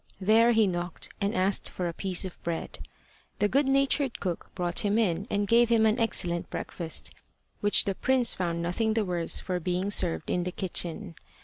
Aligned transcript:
There 0.19 0.51
he 0.51 0.65
knocked, 0.65 1.09
and 1.21 1.35
asked 1.35 1.69
for 1.69 1.87
a 1.87 1.93
piece 1.93 2.25
of 2.25 2.41
bread. 2.41 2.79
The 3.37 3.47
good 3.47 3.67
natured 3.67 4.19
cook 4.19 4.49
brought 4.55 4.79
him 4.79 4.97
in, 4.97 5.27
and 5.29 5.47
gave 5.47 5.69
him 5.69 5.85
an 5.85 5.99
excellent 5.99 6.49
breakfast, 6.49 7.11
which 7.59 7.83
the 7.85 7.93
prince 7.93 8.33
found 8.33 8.63
nothing 8.63 8.95
the 8.95 9.05
worse 9.05 9.39
for 9.39 9.59
being 9.59 9.91
served 9.91 10.31
in 10.31 10.43
the 10.43 10.51
kitchen. 10.51 11.13